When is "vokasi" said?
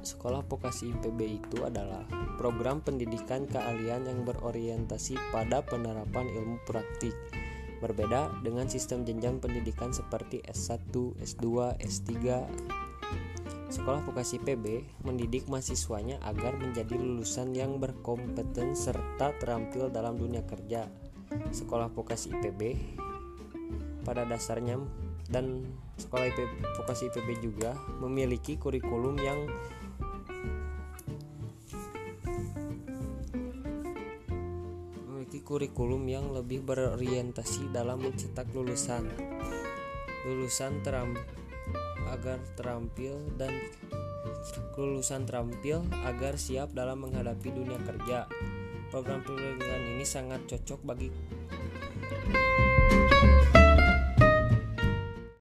0.48-0.96, 14.02-14.40, 21.92-22.34, 26.74-27.06